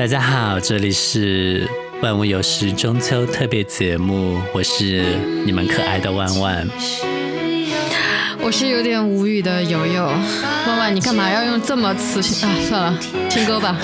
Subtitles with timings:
[0.00, 1.68] 大家好，这里是
[2.00, 5.04] 万物有时中秋特别节目，我是
[5.44, 6.66] 你们可爱的万万。
[8.40, 10.06] 我是有点无语的友友，
[10.66, 12.54] 万万，你干嘛要用这么磁性啊？
[12.66, 12.98] 算了，
[13.28, 13.76] 听歌吧。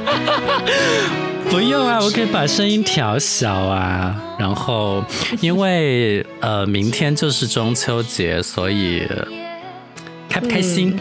[1.50, 4.16] 不用啊，我可以把声音调小啊。
[4.38, 5.04] 然后，
[5.42, 9.06] 因为呃，明天就是中秋节，所以
[10.26, 10.98] 开不开心？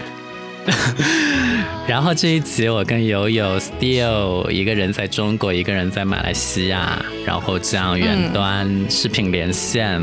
[1.90, 10.00] 然后这一集我跟友友 still 一个人在中国，一个人在马来西亚，然后这样远端视频连线，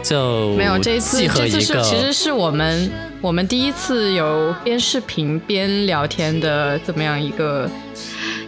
[0.00, 2.88] 就没有这一次，这次是其实是我们
[3.20, 7.68] 我们第一次有边视频边聊天的这么样一个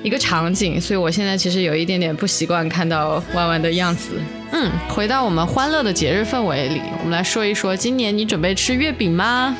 [0.05, 4.13] 一个场景，所以我现在其实有一点点不习惯看到弯弯的样子。
[4.53, 9.57] 嗯，回到我们欢乐的节日氛围里，我们来说一说，今年你准备吃月饼吗？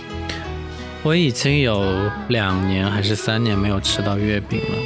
[1.07, 4.77] 我已经有两年还是三年没有吃到月饼了。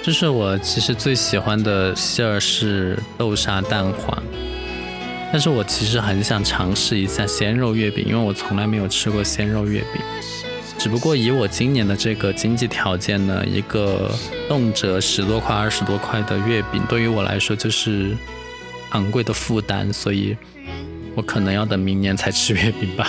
[0.00, 4.22] 就是我其实最喜欢的馅儿是豆沙蛋黄，
[5.32, 10.00] 但是我其实很想尝试一下鲜肉月饼，因为我从来没有吃过鲜肉月饼。
[10.78, 14.12] 只不过以我今年的这个经济条件呢，一个
[14.48, 18.16] 动辄十多块、二十多块的月饼，对于我来说就是
[18.90, 20.36] 昂贵的负担，所以
[21.16, 23.08] 我可能要等明年才吃月饼吧。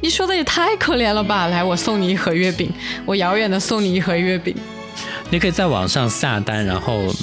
[0.00, 1.46] 你说的也太可怜了吧！
[1.48, 2.72] 来，我送你一盒月饼，
[3.04, 4.54] 我遥远的送你一盒月饼。
[5.28, 7.14] 你可以在网上下单，然后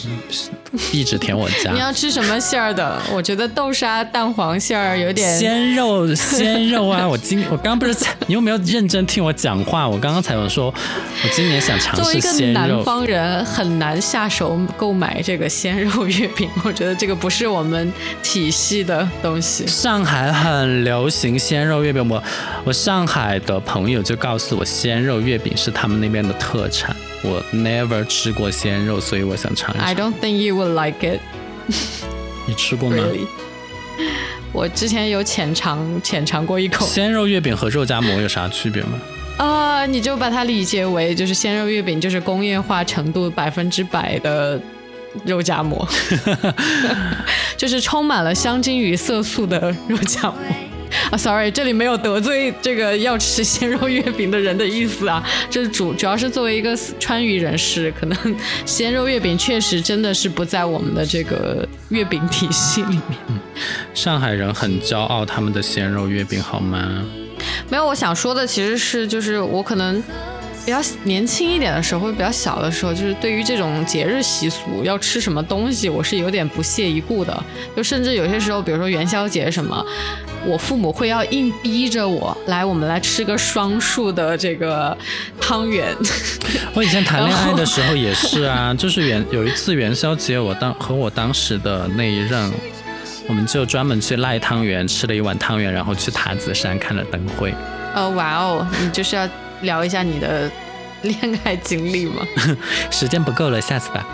[0.93, 1.71] 一直舔我家。
[1.71, 3.01] 你要吃什么馅儿的？
[3.13, 7.05] 我觉得豆沙蛋黄馅儿有点鲜肉，鲜肉啊！
[7.09, 7.95] 我今我刚不是
[8.27, 9.87] 你有没有认真听我讲话？
[9.87, 10.67] 我刚刚才有说，
[11.23, 12.21] 我今年想尝试鲜肉。
[12.21, 16.49] 作为一个南方人，很难下手购买这个鲜肉月饼。
[16.63, 19.65] 我觉得这个不是我们体系的东西。
[19.67, 22.23] 上海很流行鲜肉月饼，我
[22.63, 26.95] 我上海的朋友就告诉我，鲜肉月饼是他们那边的特产。
[27.27, 29.85] 我 never 吃过鲜肉，所以我想尝一尝。
[29.85, 31.19] I don't think you would like it。
[32.47, 33.03] 你吃过吗？
[34.53, 36.85] 我之前有浅尝浅尝过一口。
[36.85, 38.99] 鲜肉月饼和肉夹馍有啥区别吗？
[39.37, 44.59] 啊，你就把它理解为就是鲜肉月饼就是工业化程度百分之百的
[45.25, 45.87] 肉夹馍，
[47.57, 50.35] 就是充满了香精与色素的肉夹馍。
[51.11, 58.35] 啊，sorry，这里没有得罪这个要吃鲜肉月饼的人的意思啊，这是主主要是作为一个川渝人士，可能
[58.65, 63.17] 鲜肉月饼确实真的是不在我们的这个月饼体系里面。
[63.93, 67.03] 上海人很骄傲他们的鲜肉月饼，好吗？
[67.69, 70.03] 没有，我想说的其实是，就是我可能。
[70.65, 77.41] 比较年轻一点的时候，或者比较小的时候，就是对于这种节日习俗要吃什么东西，我是有点不屑一顾的。
[77.73, 79.81] 就甚至有些时候，比如说元宵节什么，
[80.47, 84.97] 我父母会要硬逼着我来，我们来吃个双数的这个
[85.39, 85.95] 汤圆。
[86.73, 92.51] 我以前谈恋爱的时候也是啊， 就是元有一次元宵节，我当和我当时的那一任，
[93.27, 97.53] 我们就专门去赖汤圆，吃了一碗汤圆，然后去塔子山看了灯会。
[97.95, 99.27] 哦，哇哦，你就是要。
[99.61, 100.47] 聊一下你的
[101.01, 102.21] 恋爱经历吗？
[102.91, 104.05] 时间不够了，下次吧。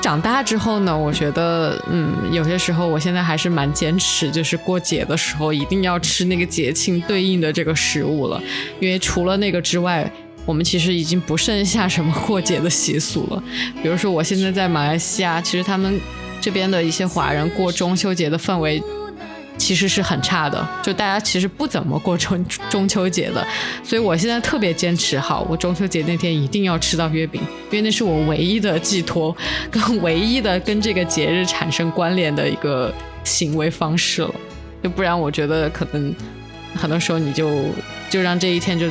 [0.00, 8.40] 长大之后呢，我觉得，嗯，有些时候我现在还是蛮坚持，就是过节的时候一定要吃那个节庆对应的这个食物了。
[8.80, 10.10] 因为除了那个之外，
[10.46, 13.42] 我们其实已经不剩下什么过节的习俗了。
[13.82, 16.00] 比如说，我现在在马来西亚，其实他们
[16.40, 18.82] 这边的一些华人过中秋节的氛围。
[19.58, 23.46] 其实是很差的，就大家其实不怎么过中中秋节的，
[23.84, 29.36] 所以我现在特别坚持，好，我中秋节那天一定要吃到月饼，因为那是我唯一的寄托，
[29.70, 34.34] 跟唯一的跟这个节日产生关联的一个行为方式了，
[34.82, 36.14] 就不然我觉得可能
[36.74, 37.64] 很多时候你就
[38.08, 38.86] 就让这一天就。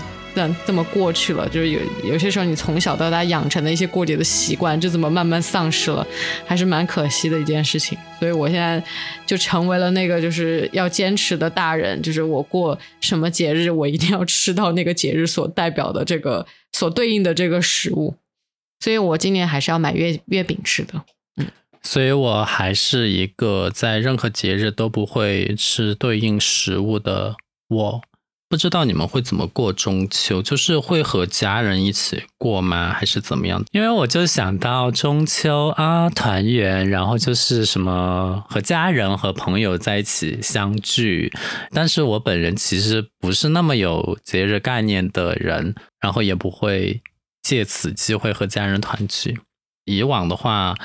[0.65, 6.05] 这么过去了，就是有有些时候你从小到大养成的一些过节的习惯，就这么慢慢丧失了，
[6.45, 7.97] 还是蛮可惜的一件事情。
[8.19, 8.83] 所以我现在
[9.25, 18.15] 就成为了那个就是要坚持的大人，就是我过什么节日，我一定要吃到那个节日所代表的这个所对应的这个食物。
[18.79, 21.03] 所以我今年还是要买月月饼吃的。
[21.37, 21.47] 嗯，
[21.81, 27.35] 所以我还是一个在任何节日都不会吃对应食物的
[27.69, 28.01] 我。
[28.49, 33.61] 不知道你们会怎么过中秋，就是会和家人一起过吗，还是怎么样？
[33.71, 41.33] 因为我就想到中秋啊，团圆，然后就是什么和家人和朋友在一起相聚。
[41.71, 47.01] 但是我本人其实不是那么有节日概念的人，然后也不会
[47.43, 49.41] 借此机会和家人团聚。
[49.83, 50.75] 以往的话，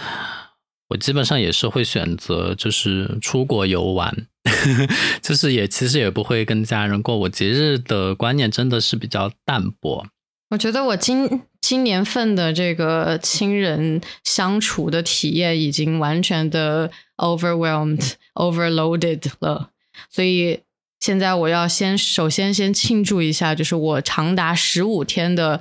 [0.88, 4.26] 我基本上也是会选择就是出国游玩。
[5.22, 10.06] 就是也其实也不会跟家人过，我节日的观念真的是比较淡薄。
[10.50, 19.70] 我觉得我今今年份的这个亲人相处的体验已经完全的 overwhelmed、 overloaded 了，
[20.10, 20.60] 所以
[21.00, 25.60] 现在我要先首先先庆祝一下，就是我长达十五天的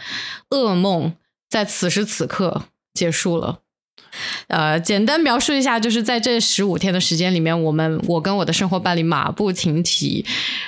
[0.49, 1.13] 噩梦
[1.49, 3.59] 在此时此刻结束了。
[4.47, 10.25] 呃，简单描述一下，就是在这十五天的时间里面，我们我跟我的生活伴侣马不停蹄，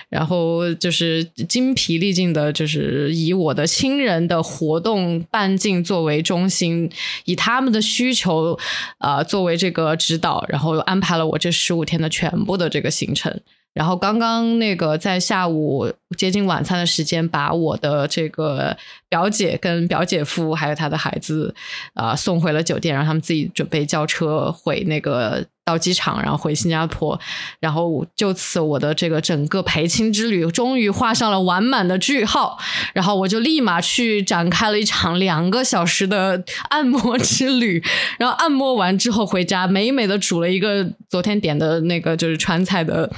[0.10, 6.90] 然后就是精疲力尽的，就是以我的亲人的活动半径作为中心，
[7.26, 8.58] 以他们的需求
[8.98, 13.42] 啊作为这个指导，然后安排了我这十五天的全部的这个行程。
[13.74, 18.78] 然后刚刚那个在下午接近晚餐的时间，把我的这个
[19.10, 21.56] 表姐跟表姐夫还有他的孩子
[21.96, 27.20] 啊送回了酒店，让他们自己准备叫车回那个到机场，然后回新加坡。
[27.60, 32.60] 然后就此我的这个整个陪亲之旅终于画上了完满的句号。
[32.94, 37.84] 然后我就立马去展开了一场两个小时的按摩之旅。
[38.20, 43.12] 然后按摩完之后回家，美美的煮了一个昨天点的那个就是川菜的。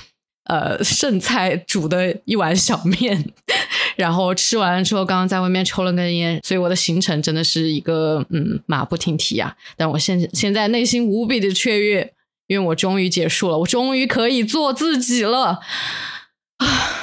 [0.45, 3.25] 呃，剩菜煮的一碗小面，
[3.95, 9.55] 然后吃完了之后，刚刚在外面抽了根烟，所以我的行程真的是一个嗯马不停蹄啊！
[9.75, 12.13] 但我现现在内心无比的雀跃，
[12.45, 15.61] 因为我终于结束了，我终于可以做自己了。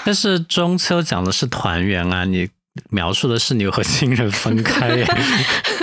[0.04, 2.48] 但是中秋讲的是团圆啊，你
[2.90, 5.04] 描述的是你和亲人分开。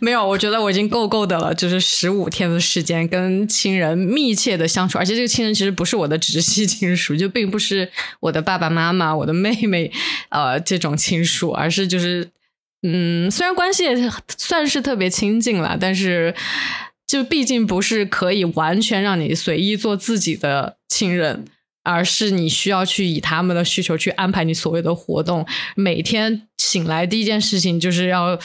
[0.02, 9.92] 没有，我觉得我已经够够的了，就是十五天的时间跟亲人密切的相处，而且这个亲人其实不是我的直系亲属，就并不是我的爸爸妈妈、我的妹妹，
[10.30, 12.30] 呃，这种亲属，而是就是，
[12.82, 13.84] 嗯，虽然关系
[14.38, 16.34] 算是特别亲近了，但是
[17.06, 21.44] 就毕竟不是可以完全让你随意做自己的亲人。
[21.82, 25.46] 而是你需要去以他们的需求去安排你所谓的活动。
[25.74, 28.38] 每天醒来第一件事情就是要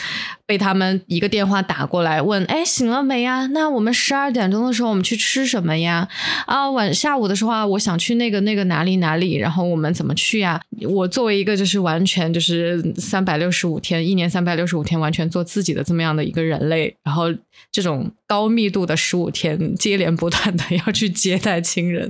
[0.45, 3.47] 被他们一个电话打过来问：“哎，醒了没呀？
[3.47, 6.07] 那我们十二点钟的时候我们去吃什么呀？
[6.45, 17.25] 啊，晚下午的时候啊，我想去那个那个哪里哪里，然后我们怎么去呀？”我作为一个就是完全就是三百六十五天，一年三百六十五天完全做自己的这么样的一个人类，然后
[17.71, 22.09] 这种高密度的十五天接连不断的要去接待亲人。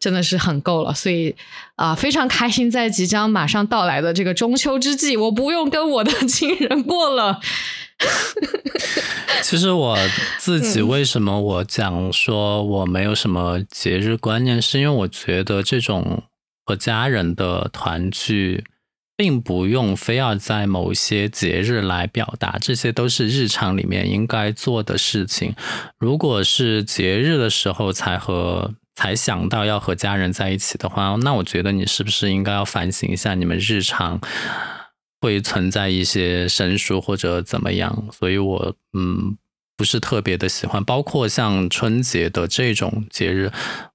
[0.00, 1.36] 真的是很够了，所以
[1.76, 7.38] 啊，非常开心，在即将马上到来的这个中秋之际，我不用跟我的亲人过了。
[9.42, 9.98] 其实我
[10.38, 16.22] 自己为什么我讲说我没有什么节日观念，是因为我觉得这种
[16.64, 18.64] 和家人的团聚，
[19.18, 25.54] 并不用非要在某些节日来表达，这些都是日常里面应该做的事情。
[25.98, 34.20] 如果是节日的时候才和才想到要和家人在一起的话，那我觉得你是不是应该要反省一下，你们日常
[35.22, 38.04] 会存在一些生疏或者怎么样？
[38.12, 39.38] 所以我嗯
[39.74, 43.50] 不是特别的喜欢，包括像春节的这种节日，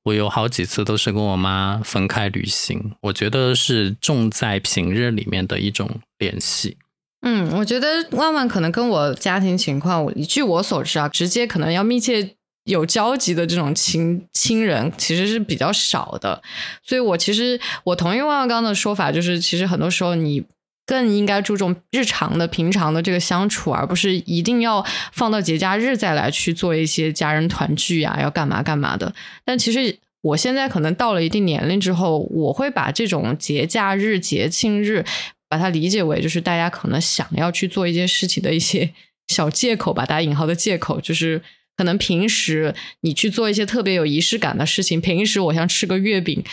[0.06, 5.88] 我有好几次都是跟我妈分开旅行，我觉得是重在平日里面的一种
[6.18, 6.78] 联系。
[7.22, 12.35] 嗯，我觉得万万可能跟我家庭情况，据我所知啊，直接可能要密切。
[12.66, 16.42] 有交集的这种亲亲人其实是比较少的，
[16.84, 20.44] 所以我其实我同意万万刚的说法，就是其实很多时候你
[20.88, 29.14] 更应该注重日常的平常的这个相处，而不是一定要放到节假日再来去做一些家人团聚啊，要干嘛干嘛的。
[29.44, 35.06] 但其实我现在可能到了一定年龄之后，我会把这种节假日、节庆日，
[35.48, 38.92] 把它理解为就是大家可能想要去做一件事情的一些
[39.28, 41.44] 小借口吧，打引号的借口，就是。
[41.78, 46.44] 可能平时你去做一些特别有仪式感的事情，平时我想吃个月饼，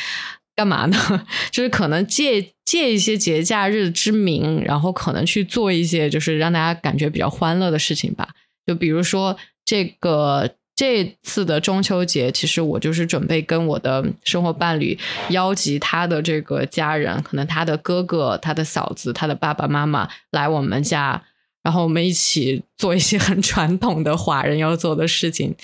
[0.57, 1.27] 干嘛呢？
[1.53, 8.29] 就是可能借借一些节假日之名，然后可能去做一些就是让大家感觉比较欢乐的事情吧。
[8.67, 14.99] 就比如说这个这次的中秋节，其实我就是准备跟我的生活伴侣
[15.31, 21.23] 邀集他的这个家人，可能他的哥哥、他的嫂子、他的爸爸妈妈来我们家。
[21.63, 25.55] 然后我们一起做一些很传统的华人要做的事情，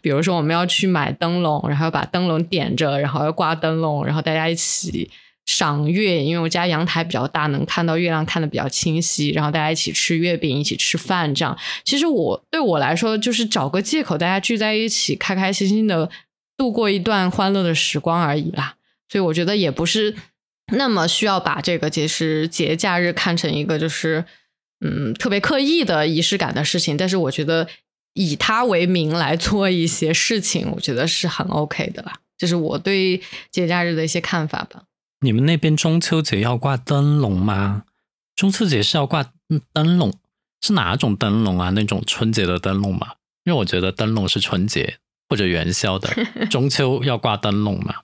[0.00, 5.10] 比如说我们要去买灯笼，然后把灯笼点着，然后要挂灯笼，然后大家一起
[5.46, 6.22] 赏月。
[6.22, 9.30] 因为我家阳台比较大，能看到月亮看得比较清晰。
[9.30, 11.58] 然后大家一起吃月饼，一起吃饭，这样。
[11.82, 16.08] 其实我对我来说，就是找个借口，大家聚在一起，开开心心的
[16.56, 18.76] 度过一段欢乐的时光而已啦。
[19.08, 20.14] 所以我觉得也不是
[20.72, 24.24] 那么需要把这个节时节假日看成一个就是。
[24.80, 27.68] 嗯，特别刻意的仪式感的事情，但是我觉得
[28.14, 32.20] 以它为名来做一些事情，我觉得是很 OK 的啦。
[32.36, 33.20] 这是我对
[33.50, 34.84] 节假日的一些看法吧。
[35.20, 37.82] 你们那边中秋节要挂灯笼吗？
[38.36, 39.32] 中秋节是要挂
[39.72, 40.12] 灯笼，
[40.60, 41.70] 是哪种灯笼啊？
[41.70, 43.14] 那种春节的灯笼吗？
[43.44, 46.08] 因为我觉得灯笼是春节或者元宵的，
[46.48, 47.96] 中秋要挂灯笼嘛。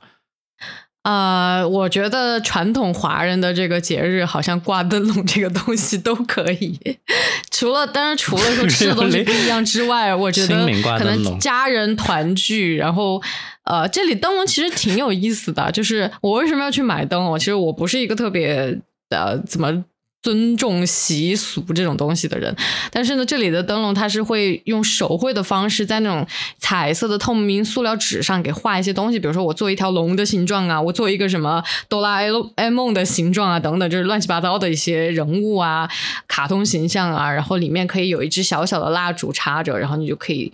[1.04, 6.78] 啊，我觉得传统华人的这个节日，好像挂灯笼这个东西都可以。
[7.52, 10.66] 除了，当然除了说吃的东西不一样之外，我觉得
[10.98, 13.22] 可能家人团聚，然后
[13.64, 15.70] 呃，这里灯笼其实挺有意思的。
[15.70, 17.38] 就是我为什么要去买灯笼？
[17.38, 18.80] 其实我不是一个特别
[19.10, 19.84] 呃怎么。
[20.24, 22.56] 尊重习俗这种东西的人，
[22.90, 26.26] 但是呢，这里的灯笼它是会用手绘的方式，在那种
[26.56, 32.22] 彩色的透明塑料纸上给画一些东西，比如说我做一条龙的形状啊，我做一个什么哆啦
[32.56, 35.90] A 梦的形状啊，等等，就是乱七八糟的一些人物啊、
[36.26, 40.50] 卡通形象啊，然后里面可以有一支小小的蜡烛插着，然后你就可以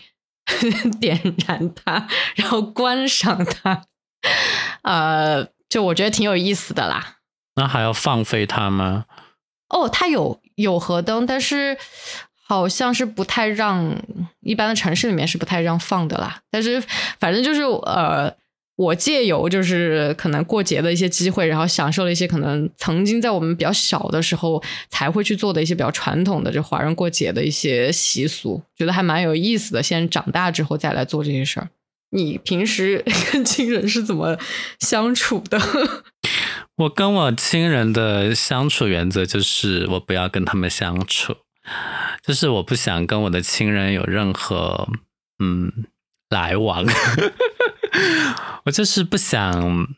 [1.00, 3.82] 点燃它，然后观赏它，
[4.82, 7.18] 呃，就我觉得挺有意思的啦。
[7.54, 9.04] 那还要放飞它吗？
[9.70, 11.76] 哦，它有有河灯，但是
[12.46, 13.96] 好像是不太让
[14.40, 16.40] 一般的城市里面是不太让放的啦。
[16.50, 16.82] 但是
[17.18, 18.34] 反正就是呃，
[18.76, 29.82] 我借由就是可能过节的一些机会，然后享受了一些可能曾经在我们比较小的时候才会去做的一些比较传统的这华人过节的一些习俗，觉得还蛮有意思的。
[29.82, 31.68] 现在长大之后再来做这些事儿，
[32.10, 34.36] 你平时 跟亲人是怎么
[34.80, 35.60] 相处的？
[36.80, 41.37] 我跟我亲人的相处原则就是，我不要跟他们相处，
[42.22, 44.88] 就是我不想跟我的亲人有任何
[45.38, 45.70] 嗯
[46.30, 46.87] 来往，
[48.64, 49.88] 我就是不想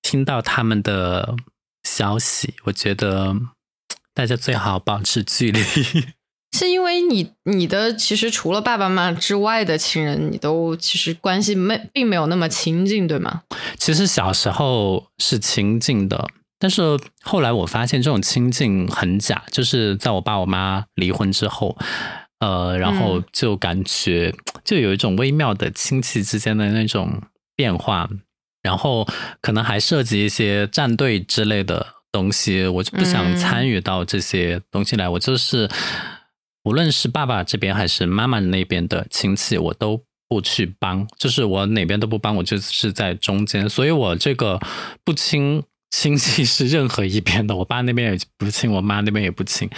[0.00, 1.36] 听到他们的
[1.82, 2.54] 消息。
[2.64, 3.36] 我觉得
[4.14, 5.60] 大家最好保持距离。
[6.54, 13.42] 是因为你你的其实除了爸爸妈妈之外的亲人，你都其实关系没并没有那么亲近，对吗？
[13.78, 16.28] 其实小时候是亲近的，
[16.58, 21.76] 但是后来我发现这种亲近很假，就是在我爸我妈离婚之后，
[22.40, 27.22] 呃，然后就感觉就有一种微妙的亲戚之间的那种
[27.56, 28.10] 变化，
[28.62, 29.08] 然后
[29.40, 35.68] 可能还涉及一些战队之类的东西，我就不想参与到这些东西来，我就是。
[36.64, 43.68] 无论是爸爸这边还是妈妈那边的亲戚，我都不去帮，就是我哪边都不帮，我就是在中间。
[43.68, 44.60] 所以我这个
[45.04, 49.68] 不亲亲戚是任何一边的，我爸那边也不亲，我妈那边也不亲。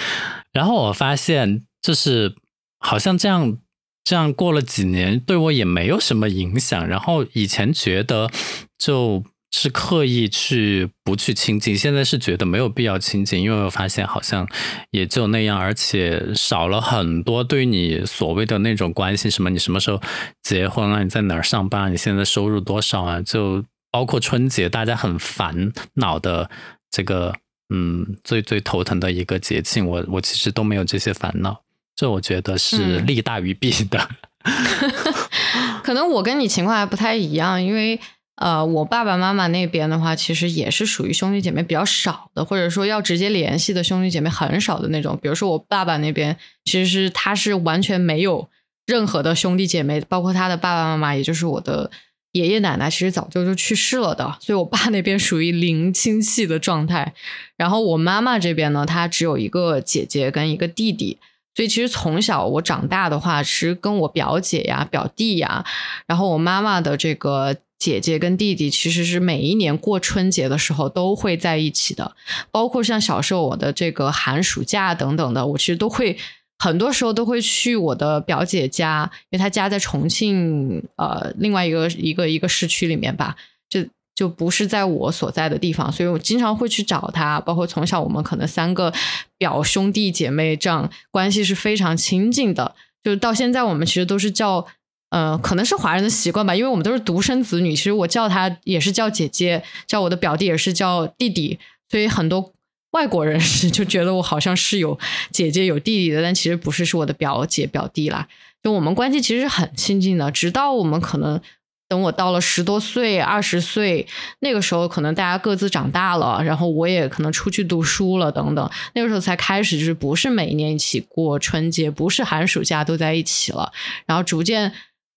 [0.52, 2.34] 然后我发现，就是
[2.78, 3.58] 好像这样
[4.04, 6.86] 这样过了几年，对我也没有什么影响。
[6.86, 8.30] 然后以前觉得
[8.78, 9.24] 就。
[9.56, 14.49] 是刻意去不去亲近，现在是觉得没有必要亲近，因为我发现好像
[14.90, 20.02] 也就那样，而且少了很多对你所谓的那种关心，什么你什么时候
[20.42, 26.50] 结婚啊，你在哪儿上班，你现在收入多少啊，就包括春节大家很烦恼的
[26.90, 27.32] 这个，
[27.73, 31.62] 嗯，最最头疼的一个节庆，我我其实都没有这些烦恼，
[31.94, 34.08] 这我觉得是利大于弊的。
[35.84, 38.00] 可能我跟你情况还不太一样，因为。
[38.36, 45.16] 呃，我爸爸妈妈那边的话，其实也是属于兄弟姐妹比较少的，或者说要直接联系的兄弟姐妹很少的那种。
[45.22, 48.48] 比如说我爸爸那边，其实是他是完全没有
[48.86, 51.88] 任何的兄弟姐妹，包括他的爸爸妈妈，也就是我的
[52.32, 54.36] 爷爷奶奶，其实早就就去世了的。
[54.40, 57.14] 所以我爸那边属于零亲戚的状态。
[57.56, 61.18] 然后我妈妈这边呢，她只有一个姐姐跟一个弟弟，
[61.54, 65.64] 所以其实从小我长大的话，是跟我表姐呀、表弟呀，
[66.08, 67.54] 然后我妈妈的这个。
[67.78, 72.16] 姐姐跟弟弟其实是每一年过春节的时候都会在一起的，
[72.50, 76.16] 包括像小时候我的这个寒暑假等等的，我其实都会
[76.59, 83.37] 很多时候都会去我的表姐家，因为她家在重庆，呃，另外一个一个一个市区里面吧，
[83.69, 87.38] 就就不是在我所在的地方，所以我经常会去找她。
[87.40, 88.90] 包括从小我们可能三个
[89.37, 94.66] 表兄弟姐妹这样关系是非常亲近的，就是到现在我们其实都是叫。
[95.14, 97.71] 呃，可能是华人的习惯吧，因为我们都是独生子女。
[97.71, 101.56] 其实我叫他也是叫姐姐，叫我的表弟也是叫弟弟，
[101.88, 102.52] 所以很多
[102.90, 104.99] 外国人是就觉得我好像是有
[105.30, 108.26] 姐姐有弟弟的，但其实不是，是我的表姐表弟啦。
[108.61, 111.40] 就我们关系其实很亲近的，直到我们可能
[111.88, 114.04] 等我到了十多岁、二十岁
[114.40, 123.73] 那个时候，可能大家各自长大了，然后我也可能出去读书了等等，那个时候才开始就是不是每一年一起过春节，不是寒暑假都在一起了，
[124.06, 124.73] 然后逐渐。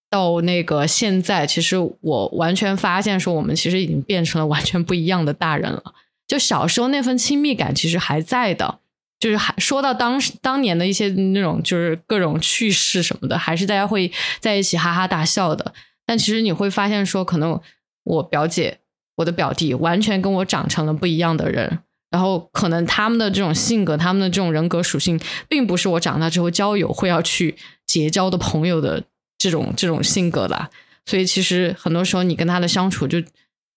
[0.10, 5.84] 到那个现在，其实我完全发现说，我们其实已经变成了完全不一样的大人了。
[6.28, 8.80] 就小时候那份亲密感其实还在的，
[9.20, 15.74] 就是还说到当时当年的一些那种就是各种趣事什么的，还是大家会在一起哈哈大笑的。
[16.06, 17.60] 但其实你会发现说，可能
[18.04, 18.80] 我表姐、
[19.16, 21.80] 我的表弟完全跟我长成了不一样的人。
[22.10, 29.04] 然后可能他们的这种性格，他们的这种人格属性，并不是我长大之后交友会要去结交的朋友的
[29.38, 30.70] 这种这种性格的。
[31.06, 33.24] 所以其实很多时候你跟他的相处，就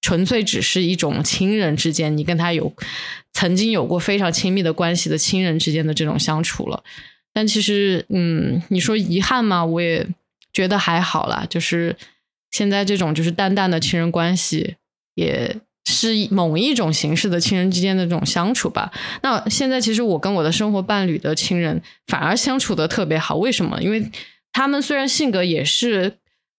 [0.00, 2.72] 纯粹只是一种亲人之间，你跟他有
[3.32, 6.82] 曾经有过非常亲密的关系的亲人之间的这种相处了。
[7.32, 9.64] 但其实，嗯，你说遗憾吗？
[9.64, 10.04] 我也
[10.52, 11.46] 觉得还好啦。
[11.48, 11.94] 就是
[12.50, 14.74] 现在这种就是淡淡的亲人关系，
[15.14, 18.90] 也是某一种形式的亲人之间的这种相处吧。
[19.22, 23.36] 那现在其实我跟我的生活伴侣的亲人反而相处的特别好。
[23.36, 23.80] 为什么？
[23.80, 24.10] 因为
[24.52, 26.18] 他们虽然性格也是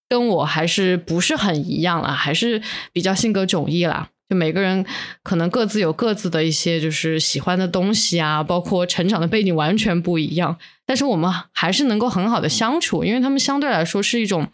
[0.10, 4.10] 跟我还是不是很一样了，还是比较性格迥异啦。
[4.30, 4.86] 就每个人
[5.24, 14.48] 可能各自有各自的一些就是喜欢的东西啊，包括成长的背景完全不一样，但是我们还是能够很好的相处，因为他们相对来说是一种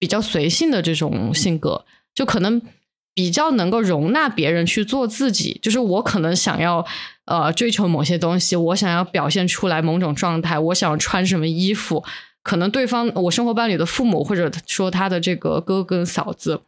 [0.00, 2.60] 比较随性的这种性格，就可能
[3.14, 5.60] 比较能够容纳别人去做自己。
[5.62, 6.84] 就是我可能想要
[7.26, 12.04] 呃追求某些东西，我想要表现出来某种状态，我想穿什么衣服，
[12.42, 16.62] 可能对方我生活伴侣的父母或者说他的这个哥哥嫂子。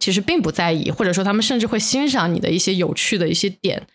[0.00, 3.86] 其实并不在意，或者说他们甚至会欣赏你的一些有趣的一些点，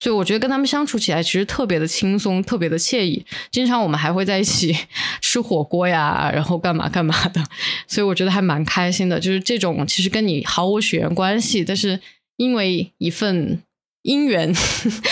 [0.00, 3.24] 所以我觉得跟他们相处起来其实特别的轻松，特别的惬意。
[3.52, 4.76] 经常我们还会在一起
[5.22, 7.40] 吃火锅呀，然后干嘛干嘛的，
[7.86, 9.20] 所以我觉得还蛮开心的。
[9.20, 12.00] 就是这种其实跟你毫无血缘关系，但是
[12.36, 13.62] 因为一份
[14.02, 14.52] 姻缘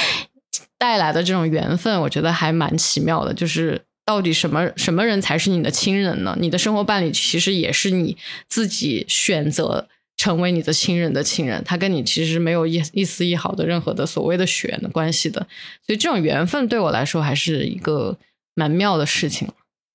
[0.77, 3.33] 带来的这种缘分，我觉得还蛮奇妙的。
[3.33, 3.81] 就是
[4.13, 6.37] 到底什么什么人才是你的亲人呢？
[6.39, 9.89] 你的生活伴侣其实也是你自己选择。
[10.19, 15.41] 成为你的亲人的亲人，他跟你其实没有一一丝一毫的任何的所谓的血缘的关系的，
[15.85, 18.17] 所以这种缘分对我来说还是一个
[18.55, 19.49] 蛮妙的事情。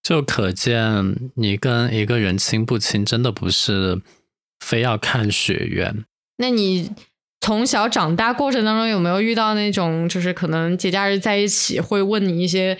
[0.03, 4.01] 就可见你跟一个人亲不亲，真的不是
[4.59, 6.03] 非要看血缘。
[6.37, 6.91] 那你
[7.39, 12.77] 从小长大过程当中有没有遇到那种，就是可能节假日在一起会问你一些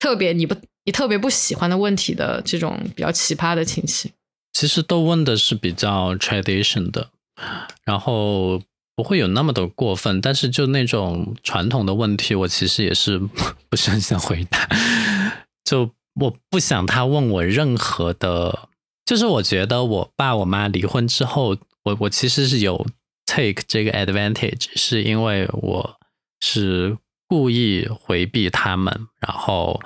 [0.00, 0.56] 特别你不
[0.88, 4.10] 你特别不喜欢的问题的这种比较奇葩的亲戚？
[4.54, 7.10] 其实都问的是比较 tradition 的，
[7.84, 8.62] 然后
[8.96, 13.18] 不会有那么的过分，但是就那种传统的问题，我其实也是
[13.68, 14.66] 不是很想回答。
[15.62, 15.90] 就
[16.22, 18.70] 我不想他问我任何的，
[19.04, 22.86] 就是我觉得我爸我妈离婚之后，我我其实是有
[23.26, 25.98] take 这个 advantage，是因为我
[26.40, 26.96] 是
[27.28, 29.78] 故意回避他们，然后。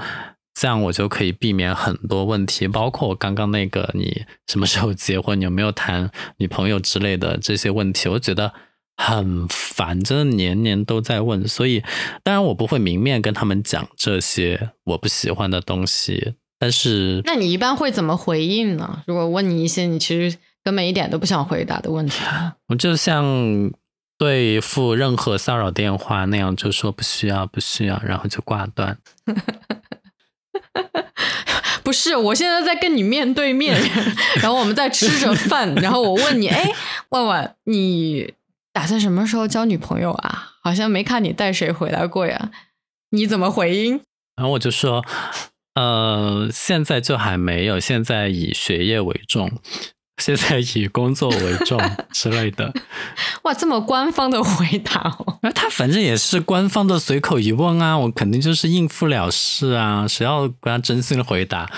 [0.55, 8.53] 这样我就可以避免很多问题，包括我刚刚那个你什么时候结婚，有没有谈女朋友之类的这些问题，我觉得
[8.97, 11.49] 很烦，真的年年都在问。
[11.49, 11.83] 所以
[12.23, 19.03] 当然我不会明面跟他们讲这些我不喜欢的东西，但是那你一般会怎么回应呢？
[19.07, 22.23] 如果问你一些你其实根本一点都不想回答的问题，
[22.69, 23.73] 我就像
[24.19, 28.99] 对付任何骚扰电话那样，就说不需要，不需要，然后就挂断。
[31.93, 33.79] 不是，我现在在跟你面对面，
[34.41, 36.67] 然后我们在吃着饭， 然后我问你，哎，
[37.11, 38.33] 万万，你
[38.73, 40.53] 打算什么时候交女朋友啊？
[40.63, 42.51] 好像没看你带谁回来过呀？
[43.11, 44.01] 你怎么回应？
[44.37, 45.05] 然后我就说，
[45.75, 49.51] 呃，现在就还没有，现在以学业为重。
[50.19, 51.81] 现在以工作为重
[52.13, 52.73] 之类的，
[53.43, 55.39] 哇，这么官方的回答哦！
[55.43, 61.69] 那他反正也是官方的随口一问啊，我肯定就是应付了事啊，谁要跟他真心的回答？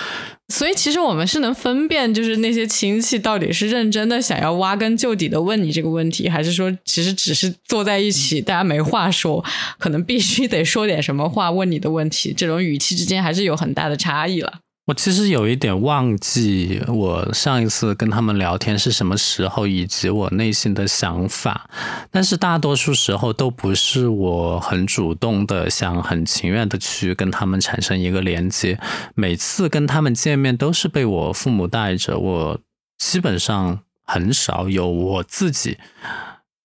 [0.53, 9.43] 所以其实我们是能分辨，就是那些亲戚到底是认真的想要挖根究底的问你这个问题，还是说其实只是坐在一起，大家没话说，
[9.79, 14.53] 可能必须得说点什么话问你的问题，这种语气之间还是有很大的差异了。
[14.87, 21.71] 我其实有一点忘记我上一次跟他们聊天是什么时候，以及我内心的想法。
[22.11, 28.79] 但是大多数时候都不是我很主动的想、很情愿的去跟他们产生一个连接。
[29.15, 32.61] 每次跟他们见面都是被我父母带着，我
[32.99, 35.79] 基本上很少有我自己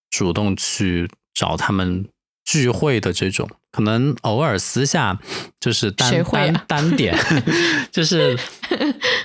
[0.09, 2.05] 主动去找他们
[2.43, 3.49] 聚会的这种。
[3.71, 5.19] 可能偶尔私下
[5.59, 7.17] 就是单单单点，
[7.91, 8.37] 就是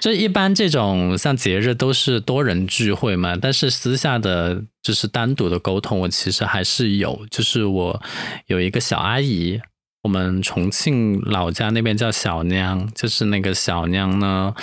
[0.00, 7.26] 就一般这种像节日都是多人聚会嘛，但是私下的就是单独的沟通，我其实还是有。
[7.30, 8.02] 就是我
[8.46, 9.60] 有一个小阿姨，
[10.02, 14.54] 我们重庆老家那边叫小娘，就是那个小娘呢，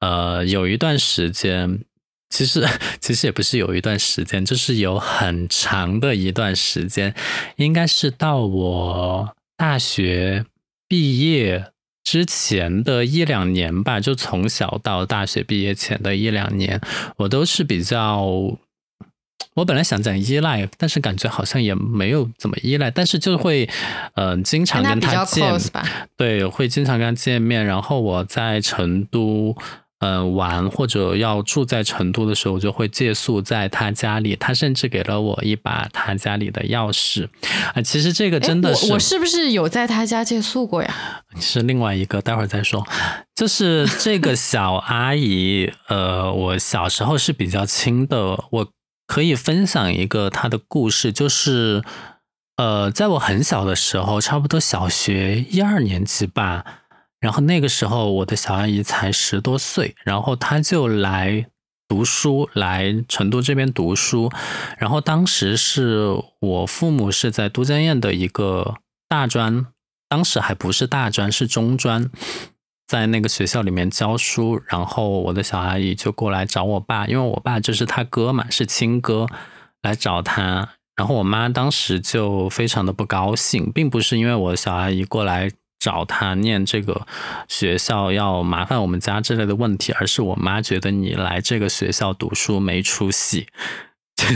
[0.00, 1.84] 呃，有一段时间。
[2.30, 2.64] 其实，
[3.00, 7.14] 其实也不是有一段时间，就是有很长的一段时间，
[7.56, 10.46] 应该是到我大学
[10.86, 11.72] 毕业
[12.04, 13.98] 之前的一两年吧。
[13.98, 16.80] 就从小到大学毕业前的一两年，
[17.16, 18.22] 我都是比较
[19.54, 23.68] 我本来想讲依赖，但是感觉好像也没有怎么依赖，但是就会，
[24.14, 25.52] 嗯，经常跟他见，
[26.16, 27.66] 对，会经常跟他见面。
[27.66, 29.56] 然后我在成都。
[30.00, 34.34] 嗯，玩或者要住在成都的时候，我就会借宿在他家里。
[34.34, 37.28] 他甚至给了我一把他家里的钥匙。
[37.74, 40.94] 啊，其实这个真的是我是不是有在他家借宿过呀？
[41.38, 42.86] 是另外一个，待会儿再说。
[43.34, 48.44] 就是这个小阿姨，呃，我小时候是比较亲的。
[48.50, 48.68] 我
[49.06, 51.82] 可以分享一个她的故事，就是
[52.56, 56.64] 呃，在我很小的时候，差不多小学一二年级吧。
[57.20, 61.46] 然后那个时候，我的小阿姨才十多岁，然后她就来
[61.86, 64.30] 读书，来成都这边读书。
[64.78, 69.66] 然后当时是我父母是在都江堰的一个大专，
[70.08, 72.10] 当时还不是大专，是中专，
[72.86, 74.58] 在那个学校里面教书。
[74.66, 79.26] 然后我的小阿姨就过来找我爸，因为我爸就是他哥嘛，是亲哥，
[79.82, 80.70] 来找他。
[80.96, 85.50] 然后我妈当时就非常的不高兴，并不是因为我小阿姨过来。
[85.80, 87.06] 找他念这个
[87.48, 93.46] 学校要麻烦我们家之类的问题，而是我妈觉得你来这个学校读书没出息，
[94.14, 94.26] 就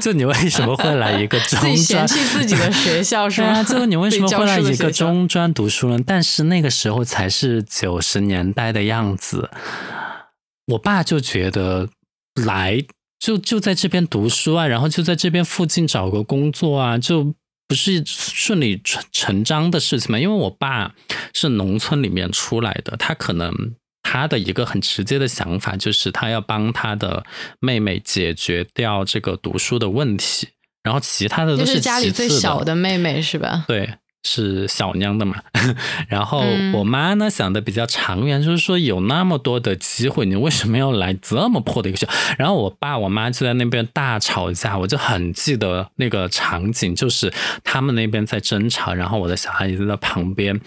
[0.00, 1.74] 就你为什么会来一个中专？
[1.76, 3.64] 嫌弃自己的学校是吗？
[3.64, 5.98] 就你为什么会来一个中专读书呢？
[6.06, 9.50] 但是那个时候才是九十年代的样子，
[10.68, 11.88] 我爸就觉得
[12.46, 12.84] 来
[13.18, 17.34] 就就在这边读书啊，然后就在这边附近找个工作啊，就。
[17.68, 20.18] 不是顺理成成章的事情嘛？
[20.18, 20.94] 因为我爸
[21.34, 23.52] 是农村里面出来的，他可能
[24.02, 27.24] 他的一个很直接的想法就是他要帮他的
[27.60, 30.48] 妹妹解决掉这个读书的问题，
[30.82, 33.66] 然后其他的都是家里最小的妹妹是吧？
[33.68, 33.98] 对。
[34.24, 35.36] 是小娘的嘛，
[36.08, 36.42] 然后
[36.74, 42.12] 我妈呢想的比较长远，就是说有那么多的机会，你为什么要来这么破的一个学校？
[42.36, 50.60] 然后我爸我妈就在那边大吵架，我就很记得那个场景，就是他们那边在争吵，然后我的小孩就在旁边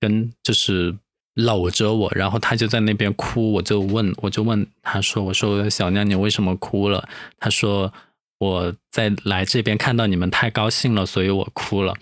[0.00, 0.96] 跟就是
[1.34, 7.08] 搂着我，然后他就在那边哭，我就问我就问他说，我说小娘你为什么哭了？
[7.38, 7.92] 他说。
[8.38, 11.94] 我在来这边看到你们太高兴了，所以我哭了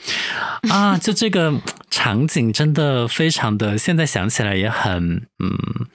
[0.70, 0.99] 啊！
[0.99, 5.87] 就这个场景真的非常的，现在想起来也很嗯。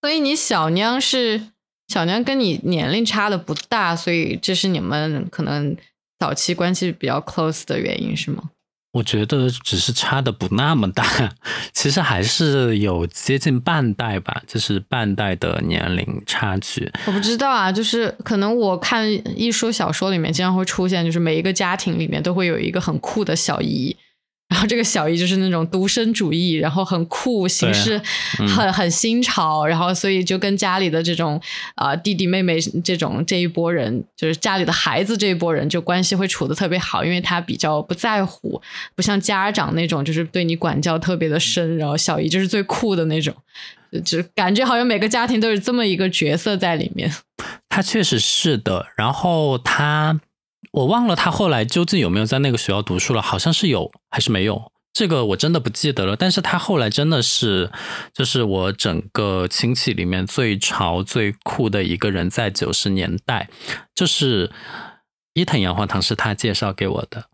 [0.00, 1.48] 所以你小娘是
[1.88, 5.76] 小娘，跟你年龄差的不大，所以这是你们可能
[6.18, 8.50] 早期关系比较 close 的原因是吗？
[8.96, 11.04] 我觉得只是差的不那么大，
[11.74, 16.90] 其实还是有接近半代吧，就是半代的年龄差距。
[17.04, 19.06] 我不知道啊，就是可能我看
[19.38, 23.94] 一说小说里面经常会出现，就是每一个家庭里面都会有一个很酷的小姨。
[24.48, 28.00] 然后这个小姨就是那种独身主义，然后很酷，行事
[28.54, 31.40] 很很新潮，然后所以就跟家里的这种
[31.74, 38.62] 啊弟弟妹妹这种这一波人，就是家里的孩子这一波人，就关系会处的特别好，因为他比较不在乎，
[38.94, 43.34] 不像家长那种就是对你管教特别的深，然后小姨就是最酷的那种，
[44.04, 47.12] 就感觉好像每个家庭都有这么一个角色在里面。
[47.68, 50.20] 他确实是的，然后他。
[50.76, 56.14] 我忘了他后来究竟有没有在那个学校读书了，好像是有还是没有，这个我真的不记得了。
[56.14, 57.72] 但是他后来真的是，
[58.12, 63.48] 就是我整个亲戚里面最潮最酷的一个人，在九十年代，
[63.94, 64.52] 就是
[65.32, 67.30] 伊藤洋华堂是他介绍给我的。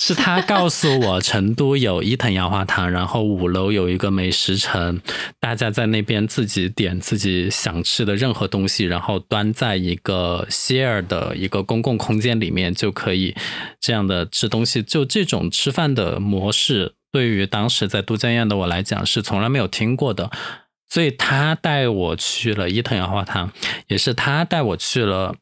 [0.00, 5.00] 是他告诉我，成都有伊藤洋华堂，然后五楼有一个美食城，
[5.40, 13.34] 大家在那边自己点自己想吃的任何东西，然后端在一个 share 的一个公共空间里面就可以
[13.80, 14.82] 这样的吃东西。
[14.82, 20.30] 就这种吃饭的模式，对于当时在都江堰的我来讲是从来没有听过的，
[20.88, 23.50] 所以他带我去了伊藤洋华堂，
[23.88, 25.34] 也是他带我去了。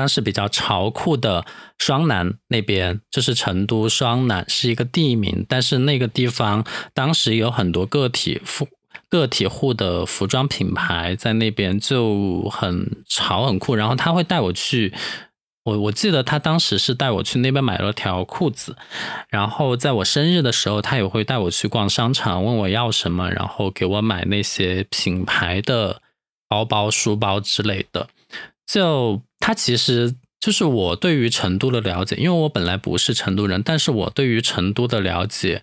[0.00, 1.44] 当时比较潮酷的
[1.76, 8.66] 双南那边，就是成都双南是一个地名，但是那个地方当时有很多个体服
[9.10, 13.74] 个体户的服装品牌在那边就很潮很酷。
[13.74, 14.94] 然后他会带我去，
[15.64, 18.74] 我我记得他当时是带我去那边买了条裤子，
[19.28, 26.00] 然后在我生日的时候，他也会带我去逛商场，问我要什么，然后给我买那些品牌的
[26.48, 28.08] 包包、书包之类的，
[28.70, 29.22] 就。
[29.42, 35.62] 他其实就是我对于成都的了解，因为我本来不是成都人，但是我对于成都的了解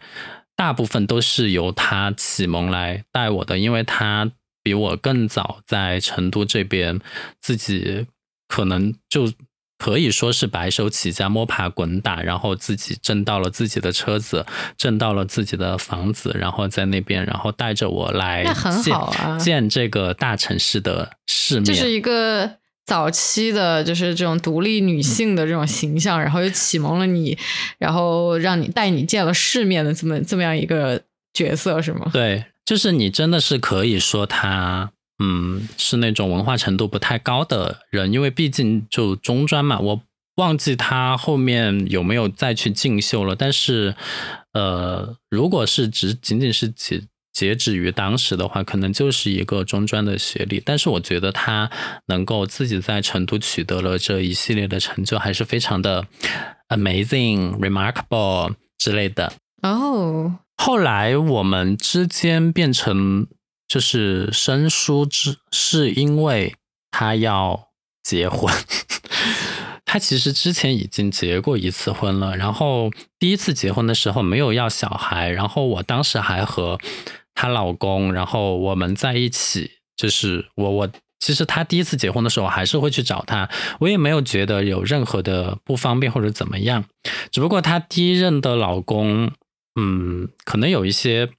[0.56, 4.32] 大部分都是由他启蒙来带我的，因为他
[4.64, 7.00] 比我更早在成都这边，
[7.40, 8.08] 自己
[8.48, 9.32] 可能就
[9.78, 14.44] 可以说是白手起家，摸爬滚打，然后自己挣到了自己的车子，
[14.76, 18.44] 挣到了自己的房子，然后在那边，然后带着我来
[18.82, 22.58] 见见这个大城市的世面，这是一个。
[22.88, 27.38] 早期的就是这种独立女性的这种形象，然后又启蒙了你，
[27.78, 32.10] 然后让你带你见了世面的这么这么样一个角色，是吗？
[32.14, 40.02] 对，就是你真的是可以说他，嗯，是那种文化程度不太高的人，因为毕竟就中专嘛，我
[40.38, 43.96] 忘记他后面有没有再去进修了，但是，
[44.54, 47.04] 呃，如果是只仅仅是截
[47.38, 51.70] 截止于当时的话，可能就是一个中专的学历，但是我觉得他
[52.08, 56.08] 能够自己在成都取得了这一系列的成就，还是非常的
[56.70, 59.34] amazing、remarkable 之类的。
[59.62, 63.28] 哦，后来我们之间变成
[63.68, 66.56] 就是生疏之，是因为
[66.90, 67.68] 他要
[68.02, 68.52] 结婚。
[69.86, 76.78] 他其实之前已经结过一次婚了，然后第一次结婚的时候没有要小孩，然后我当时还和
[77.38, 83.48] 她老公，然后我们在一起，就是我我其实她第一次结婚的时候还是会去找她，
[83.80, 86.86] 我也没有觉得有任何的不方便或者怎么样，
[87.32, 89.32] 只不过她第一任的老公，
[89.80, 91.30] 嗯，可能有一些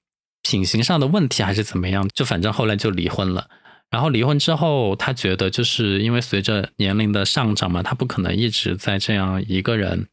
[0.48, 3.48] 品行上的问题还是怎么样，就反正后来就离婚了。
[3.90, 10.06] 然后离婚之后，她觉得就是因为随着年龄的上涨嘛，她不可能一直在这样一个人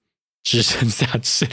[0.45, 1.45] 支撑下去。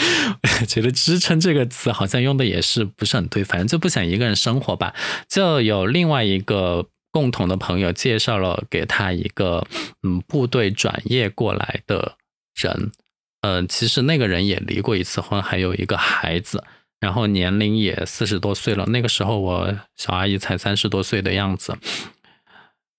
[0.60, 4.94] 我觉得“支撑”这个词好像用的也是不是很对，反正就不想一个人生活吧。
[5.28, 9.66] 就有另外一个共同的朋友介绍了给他一个
[10.02, 12.16] 嗯部队转业过来的
[12.54, 12.92] 人，
[13.40, 16.62] 嗯，其实那个人也离过一次婚，还有一个孩子。
[17.00, 21.76] 然后年龄也四十多岁了，那个时候我小阿姨才三十多岁的样子。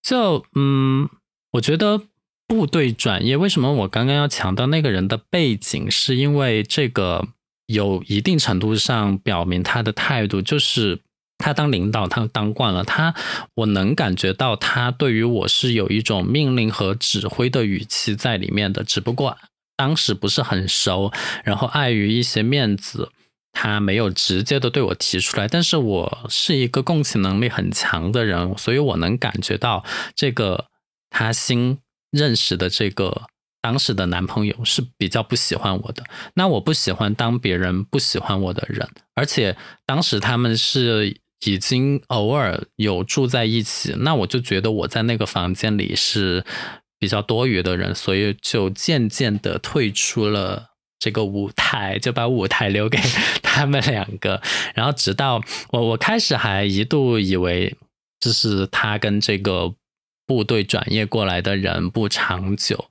[0.01, 1.07] 就嗯，
[1.53, 2.01] 我觉得
[2.47, 7.27] 部队转业，为什么我刚刚要强调那个人的背景，是因为这个
[7.67, 10.99] 有一定程度上表明他的态度，就是
[11.37, 13.15] 他当领导，他当惯了，他
[13.55, 19.37] 我能感觉到他对于我是有一种命令和指挥的语气在里面的，只不过
[19.75, 21.11] 当时不是很熟，
[21.43, 23.11] 然后碍于一些面子。
[23.55, 30.65] 他没有直接的对我提出来，但是我是一个共情能力很强的人，所以我能感觉到这个
[31.11, 31.77] 他心
[32.13, 33.23] 认识的这个
[33.61, 36.03] 当时的男朋友是比较不喜欢我的。
[36.35, 46.45] 那我不喜欢当别人不喜欢我的人，而且当时他们是已经偶尔有住在一起，那我就觉得我在那个房间里是
[46.99, 50.69] 比较多余的人，所以就渐渐的退出了。
[50.99, 52.97] 这个舞台就把舞台留给
[53.41, 54.41] 他们两个，
[54.73, 57.75] 然后直到我我开始还一度以为
[58.21, 59.73] 就是他跟这个
[60.25, 62.89] 部队转业过来的人不长久，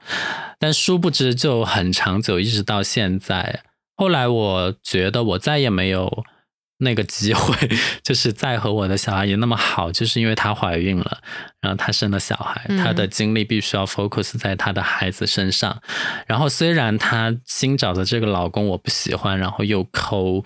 [0.58, 3.62] 但殊不知就很长久，一直到现在。
[3.96, 6.24] 后来我觉得我再也没有。
[6.84, 7.56] 那个机会
[8.02, 11.18] 就是再和我的小阿姨那么好，就是因为她怀孕了，
[11.60, 15.80] 然后她生了小孩，她的精力必须要 focus 在她的孩子身上。
[16.26, 20.42] 然后虽然她新找的这个老公我不喜欢，然后又抠，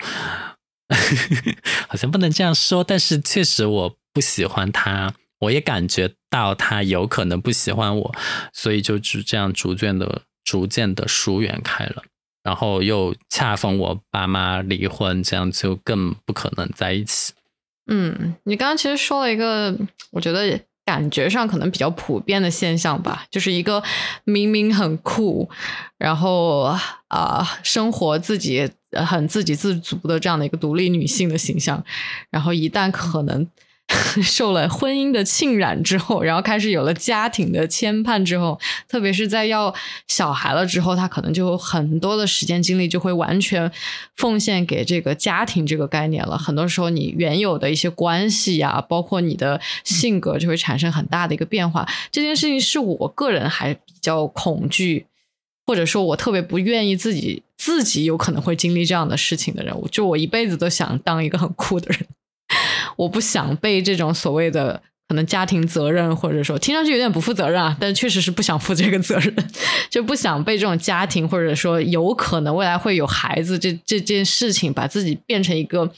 [1.89, 8.15] 好像不能这样说，但是确实我不喜欢他，我也感觉到他有可能不喜欢我，
[8.53, 12.03] 所以就只这样逐渐的、逐渐的疏远开了。
[12.43, 17.33] 然后又恰逢我爸妈离婚，这样就更不可能在一起。
[17.87, 19.77] 嗯，你刚刚其实说了一个，
[20.11, 23.83] 我觉得感觉上可能比较普遍的现象吧，就是一个
[24.23, 25.49] 明明很酷，
[25.97, 26.73] 然后
[27.07, 31.83] 啊，生活自己很自给自足的这样的一个独立女性的形象，
[32.29, 33.47] 然后一旦可能。
[34.21, 39.73] 受了婚姻的浸染之后，然后开始有了家庭的牵绊之后，特别是在要
[40.07, 43.71] 小孩了之后，他可能就很多的时间精力就会完全
[44.15, 46.37] 奉献给这个家庭这个概念了。
[46.37, 51.87] 很多时候，你原有的一些关系呀，包括你的性格，就会产生很大的一个变化。
[52.11, 55.05] 这件事情是我个人还比较恐惧，
[55.65, 59.87] 或者说，我特别不愿意自己自己有可能会经历这样的事情的人物。
[59.87, 62.05] 就我一辈子都想当一个很酷的人。
[62.95, 69.33] 我不想被这种所谓的可能家庭责任，或者说听上去有点不负责任啊，但确实是不想负这个责任，
[69.89, 75.89] 就不想被这种家庭，或者说有可能未来会有孩子这这件事情，把自己变成一个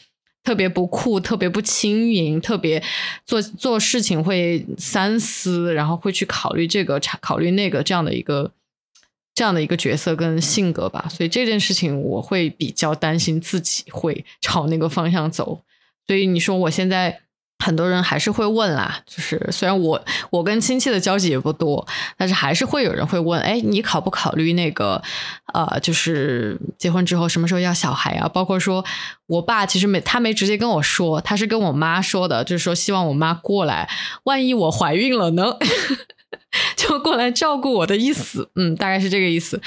[0.44, 2.82] 特别不酷、特别不轻盈、特别
[3.26, 8.52] 做做事情会三思，然后会去考虑这个、考虑那个这样的一个
[9.34, 11.08] 这样的一个角色跟性格吧。
[11.10, 15.62] 所以这件事情，我会比较担心自己会朝那个方向走。
[16.10, 17.20] 所以你说我现在
[17.64, 21.86] 很多人还是会问啦，就是虽然我我跟亲戚的交集也不多，
[22.18, 25.00] 但是还是会有人会问，哎，你考不考虑那个
[25.54, 28.28] 呃，就是结婚之后什么时候要小孩啊？
[28.28, 28.84] 包括说
[29.28, 33.88] 我爸其实没他没直接跟我说，他是跟我妈说的，就是说希望我妈过来，
[34.24, 35.58] 万一我怀孕了呢？
[36.76, 38.50] 就过来照顾我的意思。
[38.56, 39.62] 嗯，大概是这个意思。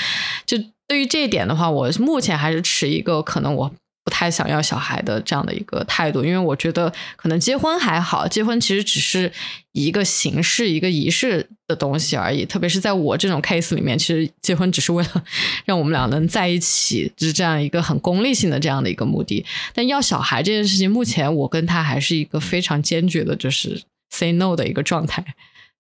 [0.45, 3.71] 就对于这一点的话，我目前还是持一个可能我。
[4.05, 9.33] 不太想要小孩的这样的一个态度，因为我觉得可能结婚还好，结婚其实只是
[9.73, 12.45] 一个形式、一个仪式的东西而已。
[12.45, 15.25] 特别是在我这种 case 里面，其实结婚只是为了
[15.65, 19.45] 让我们俩能在一起，就是这样一个很功利性的这样的一个目的。
[19.73, 25.25] 但要小孩这件事情，目前我跟他还是一个非常坚决的，就是 say no 的一个状态，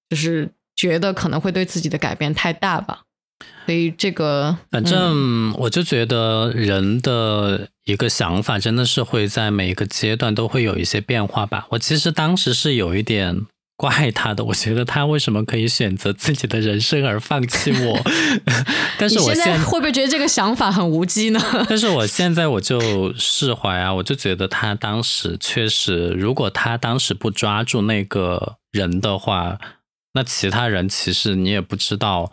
[0.08, 3.02] 就是觉得可能会对自己的改变太大吧。
[3.64, 11.66] 所以这个，反正我就觉得人的一个想法真的是会在每一个阶段都会有一些变化吧。
[11.70, 18.00] 我其实当时是有一点怪他的，我觉得他为什么可以选择自己的人生而放弃我？
[18.98, 21.40] 但是我现在会不会觉得这个想法很无稽呢？
[21.68, 29.58] 但是我现在我就释怀啊，我就觉得他当时确实，如果他当时不抓住那个人的话，
[30.14, 32.32] 那其他人其实你也不知道。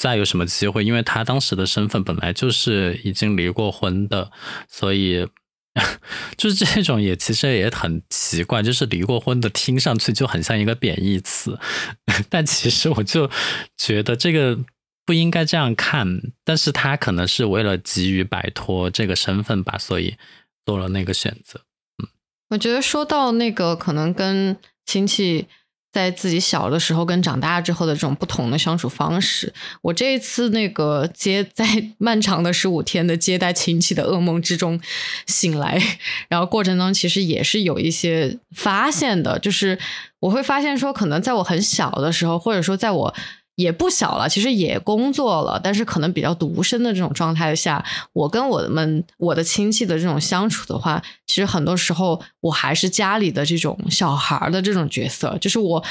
[0.00, 0.82] 再有什么机会？
[0.82, 4.32] 因为他当时的身份本来就是已经离过婚的，
[4.66, 5.28] 所以
[6.38, 11.58] 就是这种也其实也很奇怪，就是离过婚的听上去就很像一个贬义词，
[12.30, 13.30] 但其实我就
[13.76, 14.58] 觉得这个
[15.04, 16.22] 不应该这样看。
[16.46, 20.16] 但是他可能是为了急于摆脱这个身份吧，所以
[20.64, 21.60] 做了那个选择。
[22.02, 22.08] 嗯，
[22.48, 25.46] 我觉得说到那个可能跟亲戚。
[25.92, 31.64] 在自己小的时候跟长大之后的这种不同的相处方式，我这一次那个接在
[31.98, 34.80] 漫长的十五天的接待亲戚的噩梦之中
[35.26, 35.80] 醒来，
[36.28, 39.78] 然后过程中其实也是有一些发现的，就是
[40.20, 43.14] 我会发现说，可能在我很小的时候，或者说在我。
[43.60, 55.84] 也不小了，其实也工作了，但是可能比较独身的这种状态下，我跟我们我的亲戚的这种相处的话，其实很多时候我还是家里的这种小孩的这种角色，就是我。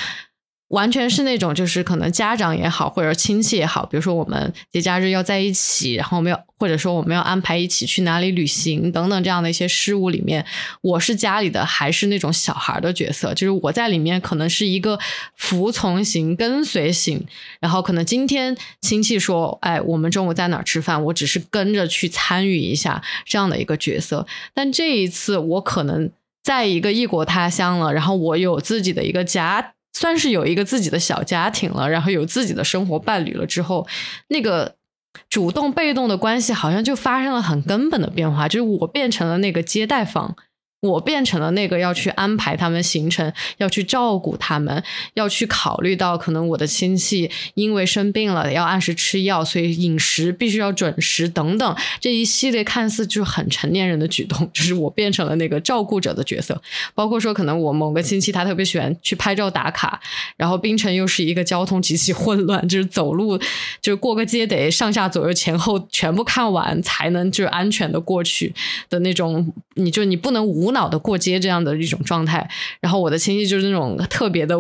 [0.70, 10.46] 完全是那种，就是可能家长也好，或者亲戚也好，比如说我们节假日要在一起，然后我们要或者说我们要安排一起去哪里旅行等等这样的一些事物里面，
[10.82, 15.00] 我是家里的还是那种小孩的角色，就是我在里面可能是一个
[15.36, 17.26] 服从型、跟随型，
[17.60, 26.12] 然后可能今天亲戚说，哎，我们中午在哪儿吃饭，我只是跟着去参与一下这样的一个角色，但这一次我可能
[26.44, 29.74] 在一个异国他乡了，然后我有自己的一个家。
[29.93, 33.88] 算是有一个自己的小家庭了，然后有自己的生活伴侣了之后，
[34.28, 34.75] 那个
[35.30, 40.36] 主动被动的关系好像就发生了很根本的变化，就是我变成了那个接待方。
[40.82, 44.82] 我变成了那个要去安排他们行程，要去照顾他们，
[45.15, 56.62] 要去考虑到可能我的亲戚因为生病了要按时吃药，所以饮食必须要准时等等这一系列看似就很成年人的举动，就是我变成了那个照顾者的角色。
[56.96, 60.00] 包括说可能我某个亲戚他特别喜欢去拍照打卡，
[60.38, 63.38] 然后槟城又是一个交通极其混乱，就是走路
[63.82, 68.54] 就是过个街得上下左右前后全部看完才能就是安全的过去
[68.89, 70.69] 的那种，你就你不能无。
[70.70, 72.48] 无脑的过街这样的一种状态，
[72.80, 74.56] 然后我的亲戚就是那种特别的，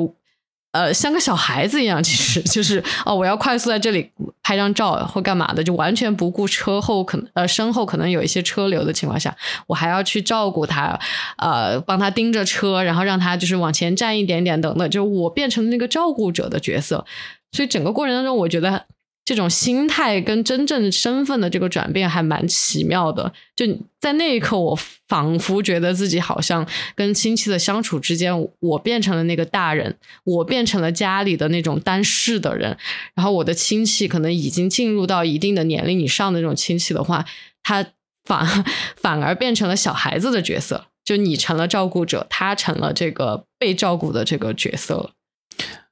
[0.71, 4.09] 呃，像个小孩子一样，其实 就是哦，我要快速在这里
[4.41, 9.35] 拍张照或干嘛的，就完全不顾车后可能呃身后可能有一些车流的情况下，
[9.67, 10.99] 我还要去照顾他，
[11.37, 17.05] 呃，帮他盯着车，然后让他就是往前站一点点等等，就我变成那个照顾者的角色，
[17.51, 18.85] 所以整个过程当中，我觉得。
[19.29, 23.31] 这种心态跟真正身份的这个转变还蛮奇妙的。
[23.55, 23.63] 就
[23.99, 24.75] 在那一刻，我
[25.07, 32.75] 仿佛觉得自己好像跟亲戚的相处之间，我变成了那个大人，我变成了家里的那种担事的人。
[33.13, 37.23] 然后我的亲戚可能已经进入到一定的年龄以上的那种亲戚的话，
[37.61, 37.85] 他
[38.25, 38.65] 反
[38.95, 40.87] 反而变成了小孩子的角色。
[41.05, 45.11] 就你成了照顾者，他成了这个被照顾的这个角色。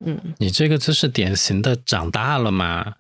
[0.03, 2.95] 嗯，你这个就是典型的长大了嘛。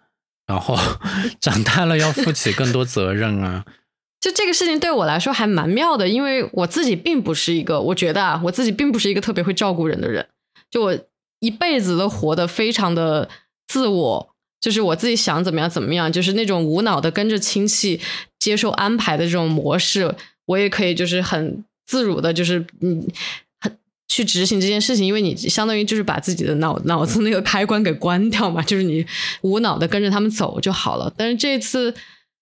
[0.47, 0.77] 然后
[1.39, 3.65] 长大了要负起更多责任啊！
[4.19, 10.25] 就这个事情对我来说还蛮妙的，因为我自己并不是一个，我觉得啊，我自己并不是一个特别会照顾人的人。
[10.71, 10.97] 就我
[11.39, 13.29] 一辈子都活得非常的
[13.67, 18.01] 自我，就是我自己想怎么样怎么样，就是那种无脑的跟着亲戚
[18.39, 20.15] 接受安排的这种模式，
[20.45, 23.07] 我也可以就是很自如的，就是嗯。
[24.17, 29.05] 去执行这件事情，因为你相当于就是把自己的脑脑子那个开关给关掉嘛， 就是你
[29.41, 31.13] 无脑的跟着他们走就好了。
[31.15, 31.93] 但是这次，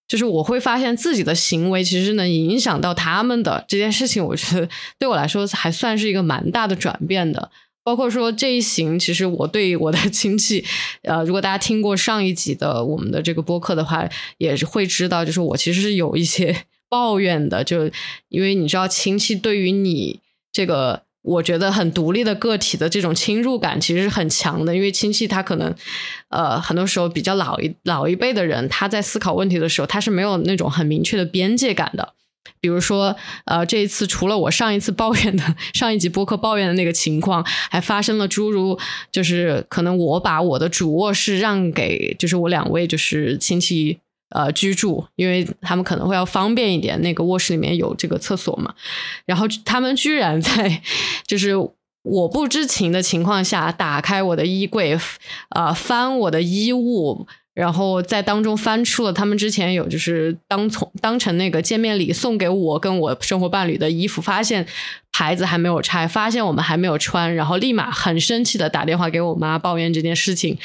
[0.08, 4.66] 就是我会发现自己的行为其实能影响到他们的这件事情，我觉得
[4.98, 7.50] 对我来说还算是一个蛮大的转变的。
[7.84, 10.64] 包括说这一行，其实我对我的亲戚，
[11.02, 14.08] 呃，如果大家听过上一集的我们的这个播客的话，
[14.38, 17.90] 也是会知道，就是我其实是有一些抱怨的，就
[18.30, 20.20] 因为你知道亲戚对于你
[20.50, 21.04] 这个。
[21.26, 25.74] 我觉得很独立的个体的这种侵入感其实是很强的，因为亲戚他可能，
[26.28, 32.14] 呃，很多时候比较老一老一辈的人，他在思考问题的时候，他是没有那种很明确的边界感的。
[32.60, 33.16] 比如说，
[33.46, 35.42] 呃，这一次除了我上一次抱怨的
[35.74, 38.78] 上一集播客抱怨的那个情况，还发生了诸如
[39.10, 43.98] 就是可能我把我的主卧室让给就是我两位就是亲戚。
[44.30, 48.74] 呃，居住，因为他们可能会要方便一点，那个卧室里面有这个厕所嘛。
[49.24, 50.82] 然后他们居然在
[51.24, 51.54] 就是
[52.02, 54.98] 我不知情的情况下，打开我的衣柜，
[55.50, 57.24] 啊，翻我的衣物，
[57.54, 64.66] 然后在当中翻出了他们之前有就是当从当成那个见面礼送给我跟我生活伴侣的衣服，发现
[65.12, 70.58] 牌子还没有拆，发现我们还没有穿，然后立马很生气的打电话给我妈抱怨这件事情。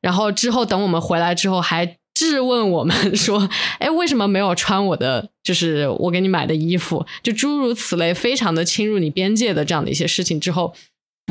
[0.00, 1.96] 然后之后等我们回来之后还。
[2.16, 3.46] 质问我们 说
[3.78, 5.28] ：“哎，为什么没有穿我的？
[5.44, 10.74] 就是我给你买的衣服，就诸如此类，非常的侵入你边界的这样的一些事情之后，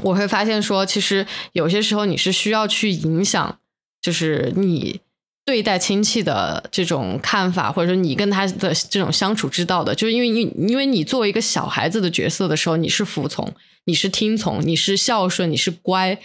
[0.03, 3.57] 我会发现说，其实有些时候你是需要去影响，
[3.99, 4.99] 就是你
[5.43, 13.51] 对待亲戚的这种看法，或者说你跟他的这种相处之道的，就是因为你因为你作为一个小孩子的角色的时候，你是服从，
[13.85, 16.19] 你是听从，你是孝顺，你是乖，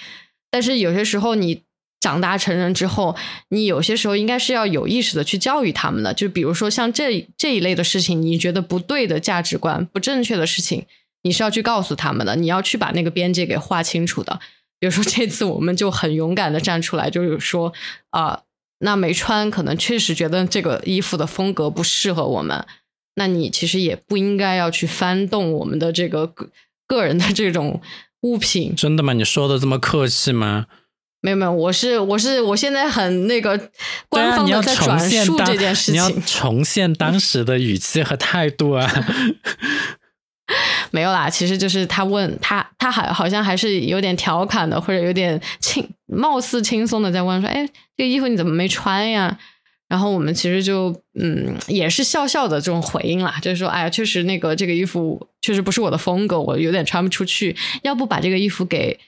[0.50, 1.62] 但是有些时候你。
[2.00, 3.14] 长大成人之后，
[3.50, 6.12] 你有些时候应该是要有意识的去教育他们的。
[6.14, 10.86] 就比如说像这这一类的事情，你觉得不对的价值观、不正确的事情，
[11.22, 12.34] 你是要去告诉他们的。
[12.36, 14.40] 你要去把那个边界给划清楚的。
[14.78, 17.70] 比如说这次我们就很勇敢的站出来，就是说
[18.08, 18.40] 啊，
[18.78, 22.64] 那没穿可能确实觉得这个衣服的风格不适合我们，
[23.16, 26.48] 那你其实也不应该要去翻动我们的这个个
[26.86, 27.82] 个人的这种
[28.22, 28.74] 物品。
[28.74, 29.12] 真的吗？
[29.12, 30.66] 你说的这么客气吗？
[31.22, 33.58] 没有没有，我是我是我现在很那个
[34.08, 38.90] 官方的在转述这件事情，你 要重现当时的语气和态度啊。
[40.90, 47.64] 没有啦，其实就是他问他，他还好像还是有点调侃的，或者有点轻，貌似轻松的在问说：“哎，
[47.96, 49.38] 这个衣服你怎么没穿呀？”
[49.88, 58.98] 然后我们其实就嗯，也是笑笑的这种回应啦，就是说：“哎呀，确实那个这个衣服确实不是我的风格，我有点穿不出去，要不把这个衣服给。”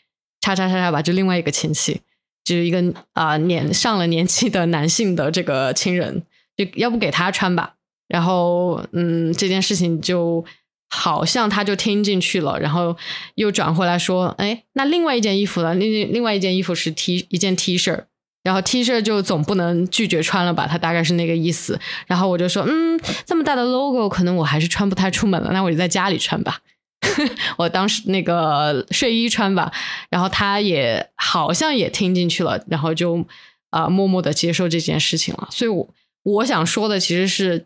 [0.43, 2.03] 叉叉叉叉吧，就另外一个亲戚，
[2.45, 6.23] 就是一个啊年上了年纪的男性的这个亲人，
[6.55, 7.77] 就要不给他穿吧。
[8.09, 10.45] 然后嗯，这件事情就
[10.91, 12.95] 好像他就听进去了，然后
[13.37, 15.73] 又转回来说，哎，那另外一件衣服呢？
[15.73, 18.05] 另另外一件衣服是 T 一件 T 恤，
[18.43, 20.67] 然后 T 恤就总不能拒绝穿了吧？
[20.67, 21.81] 他大概是那个意思。
[22.07, 26.61] 然后我就说，嗯，这么大的 logo，可能我还是穿不太出门了，那我就在家里穿吧。
[27.59, 29.71] 我当时那个睡衣穿吧，
[30.09, 33.25] 然后他也好像也听进去了，然后就
[33.71, 35.49] 啊默默的接受这件事情了。
[35.51, 35.89] 所以，我
[36.23, 37.65] 我想说的其实是，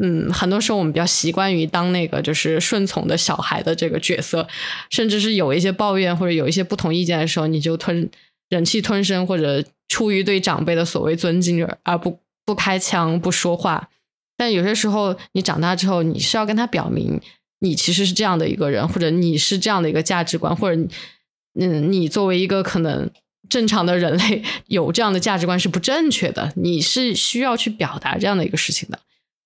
[0.00, 4.46] 嗯，很多时候我们比较习惯于当那个就是顺从的小孩的这个角色，
[4.90, 8.08] 甚至是有一些抱怨或者有一些不同意见的时候，你就吞
[8.48, 13.88] 忍气吞声，或者出于对长辈的所谓尊敬而不不开腔不说话。
[14.36, 17.20] 但有些时候，你长大之后，你是要跟他表明。
[17.60, 20.82] 你其实是这样的一个人，或者你是这样的一个价值观，或者
[21.58, 23.10] 嗯，你作为一个可能
[23.48, 28.98] 正常的人类有这样的价值观是不正确的，你是需要去表达这样的一个事情的。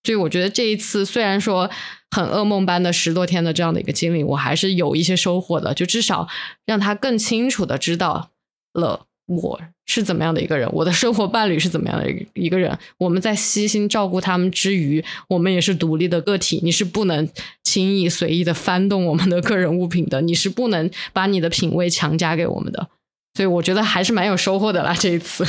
[0.02, 1.70] 所以我觉得这一次虽然说
[2.10, 6.26] 很噩梦般的十多天的这样的一个经历，我还是有一些收获的，就至少
[6.64, 8.30] 让他更清楚的知道
[8.72, 9.06] 了。
[9.30, 10.68] 我是怎么样的一个人？
[10.72, 12.76] 我的生活伴侣是怎么样的一个人？
[12.98, 16.60] 我们在悉心照顾他们之余，我们也是独立的个体。
[16.64, 17.28] 你是不能
[17.62, 22.88] 轻易随意的翻动我们的个人物品的，你是不能把你的品味强加给我们的。
[23.34, 25.46] 所以我觉得还是蛮有收获的啦，这一次。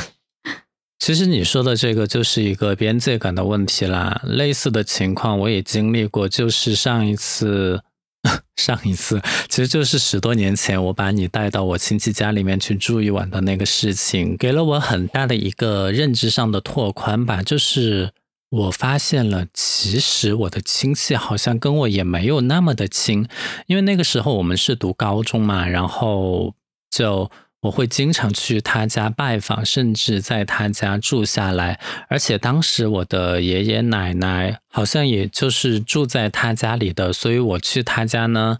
[0.98, 4.22] 其实你说的这个就是一个边界感的问题啦。
[4.24, 7.82] 类似的情况我也经历过，就是上一次。
[8.56, 17.42] 上一次其实就是十多年前，我把你带到我亲戚家里面去住一晚的那个事情，给了我很大的一个认知上的拓宽吧。
[17.42, 18.12] 就是
[18.50, 23.26] 我发现了，其实我的亲戚好像跟我也没有那么的亲，
[23.66, 26.54] 因为那个时候我们是读高中嘛，然后
[26.90, 27.30] 就。
[27.62, 31.80] 我会经常去他家拜访，甚至在他家住下来。
[32.08, 38.58] 而且当时我的爷爷奶奶好像也就是住在他家里的，所以我去他家呢，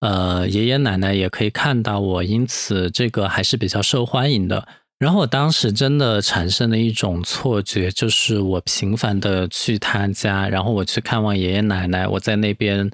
[0.00, 4.66] 呃，爷爷奶奶也可以看到我，因此这个还是比较受欢迎的。
[5.00, 12.90] 然后我当时真的产生了一种错觉，就是我频繁的去他家，然后我去看望爷爷奶奶，我在那边。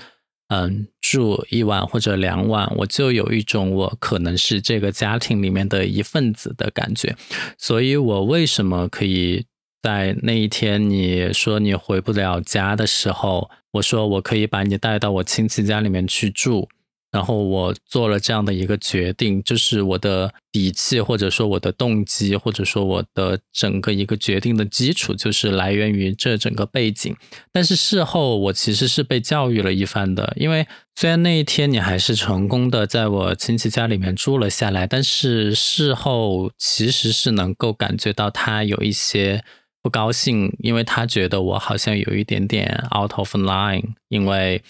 [0.51, 7.17] 嗯，住一晚或者两晚，我就有一种我可能是这个家庭里面的一份子的感觉。
[7.57, 9.47] 所以，我为什么可以
[9.81, 16.69] 在那一天你说你回不了家的时候，我说我可以把你带到我亲戚家里面去住，
[17.13, 27.17] 然后我做了这样的一个决定，就是我的底气，或者说我的动机，或者说我的整个一个决定的基础，就是来源于这整个背景。
[27.53, 39.43] 但是事后我其实是被教育了一番的，因为虽然那一天你还是成功的在我亲戚家里面住了下来，但是事后其实是能够感觉到他有一些
[39.83, 44.63] 不高兴，因为他觉得我好像有一点点 out of line，因为。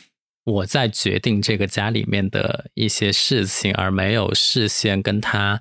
[0.44, 5.60] 我在决定这个家里面的一些事情，而没有事先跟他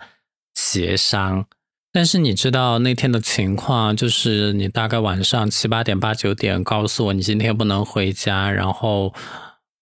[0.55, 1.45] 协商。
[1.91, 9.13] 但是你知道那天的情况，就是你大概晚上七八点、八九点告诉我你今天不能回家，然后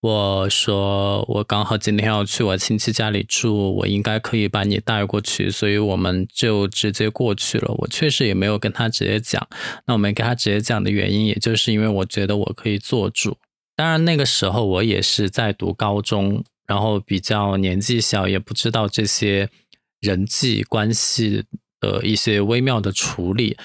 [0.02, 7.74] 我说我刚好今天要去我亲戚家里住，我应该可以把你带过去，所以我们就直接过去了。
[7.80, 9.46] 我确实也没有跟他直接讲，
[9.86, 13.38] 那我没跟他直接讲的原因，也就是因为我觉得我可以做主。
[13.78, 19.52] 当然，那个时候我也是在读高中，然后比较年纪小，也不知道这些
[20.00, 21.46] 人际关系
[21.80, 23.56] 的一些微妙的处理。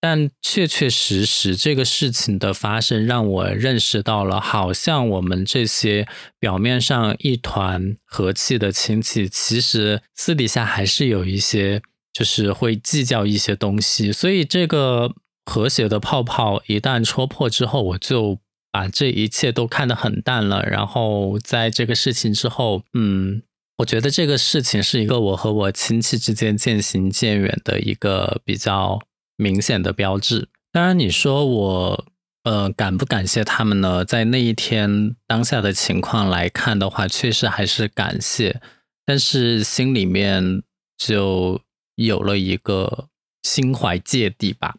[0.00, 6.08] 但确确实实，这个事情的发生让我认识到了，好像我们这些
[6.40, 11.80] 表面上一团和气的亲戚，其实私底下还是有一些，
[12.12, 14.10] 就是会计较一些东西。
[14.10, 15.14] 所以，这个
[15.46, 18.40] 和谐的泡泡一旦戳破之后，我就。
[18.74, 23.40] 把这一切都看得很淡了，然后在这个事情之后，嗯，
[23.78, 29.00] 我觉得这个事情是一个我和我亲戚之间渐行渐远的一个比较
[29.36, 30.48] 明显的标志。
[30.72, 32.04] 当然，你说我
[32.42, 34.04] 呃感不感谢他们呢？
[34.04, 38.60] 在那一天当下的情况来看的话，确实还是感谢，
[39.06, 40.64] 但是心里面
[40.98, 41.60] 就
[41.94, 43.06] 有了一个
[43.44, 44.74] 心怀芥蒂吧。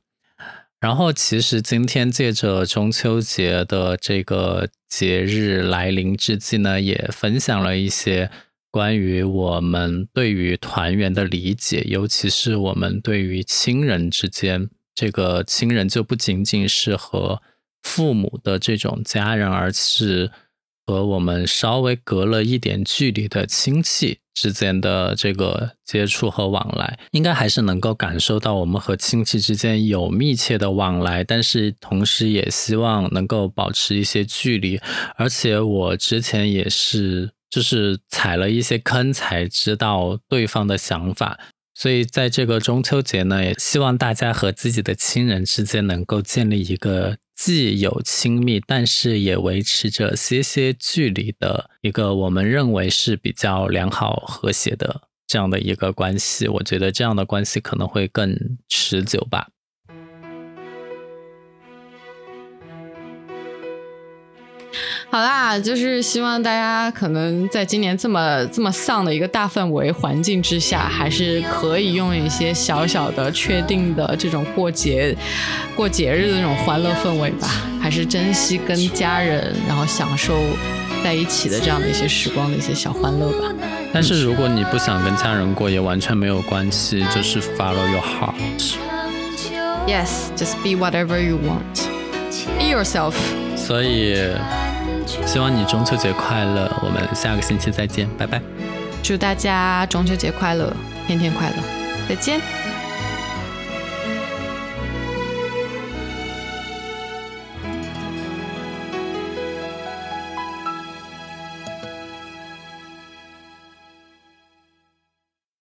[0.80, 8.30] 然后，其实今天借着中秋节的这个节日来临之际呢，也分享了一些
[8.70, 17.42] 关于我们对于团圆的理解，尤其是我们对于亲人之间，这个亲人就不仅仅是和
[17.82, 20.32] 父母的这种家人，而是。
[20.88, 34.80] 和我们稍微隔了一点距离的亲戚之间的这个接触和往来，应该还是能够感受到我们和亲戚之间有密切的往来，但是同时也希望能够保持一些距离。
[35.16, 41.40] 而且我之前也是，就是踩了一些坑才知道对方的想法。
[41.74, 56.48] 所以在这个中秋节呢，也希望大家和自己的亲人之间能够建立一个既有亲密，但是也维持着些些距离的一个我们认为是比较良好和谐的这样的一个关系。
[56.48, 59.50] 我觉得这样的关系可能会更持久吧。
[65.10, 75.16] 好啦，就是希望大家可能在今年这么这么丧的一个大氛围环境之下，还是可以用一些小小的、确定的这种过节、
[75.76, 77.48] 过节日的那种欢乐氛围吧，
[77.80, 80.34] 还是珍惜跟家人，然后享受
[81.04, 83.54] 在一起的这样的一些时光的一些小欢乐吧。
[83.94, 88.76] 但是如果你不想跟家人过，也完全没有关系，就是 follow your heart。
[89.88, 91.88] Yes, just be whatever you want.
[92.58, 93.14] Be yourself.
[93.56, 94.18] 所以。
[95.06, 98.42] 希望你中秋节快乐，我们下个星期再见，拜拜。
[99.04, 100.74] 祝大家中秋节快乐，
[101.08, 101.56] 天天快乐，
[102.10, 102.42] 再见。